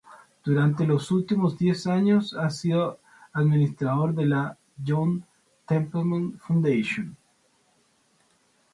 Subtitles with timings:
[0.43, 3.01] Durante los últimos diez años ha sido
[3.33, 5.23] administrador de la John
[5.67, 7.15] Templeton Foundation.